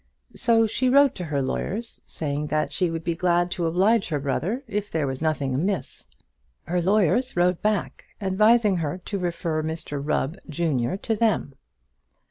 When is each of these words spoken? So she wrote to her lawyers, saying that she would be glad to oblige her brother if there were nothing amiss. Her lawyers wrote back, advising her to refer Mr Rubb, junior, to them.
So 0.35 0.65
she 0.65 0.89
wrote 0.89 1.13
to 1.13 1.25
her 1.25 1.43
lawyers, 1.43 2.01
saying 2.07 2.47
that 2.47 2.73
she 2.73 2.89
would 2.89 3.03
be 3.03 3.13
glad 3.13 3.51
to 3.51 3.67
oblige 3.67 4.09
her 4.09 4.17
brother 4.19 4.63
if 4.67 4.89
there 4.89 5.05
were 5.05 5.13
nothing 5.21 5.53
amiss. 5.53 6.07
Her 6.63 6.81
lawyers 6.81 7.37
wrote 7.37 7.61
back, 7.61 8.05
advising 8.19 8.77
her 8.77 8.97
to 8.97 9.19
refer 9.19 9.61
Mr 9.61 10.01
Rubb, 10.03 10.37
junior, 10.49 10.97
to 10.97 11.15
them. 11.15 11.53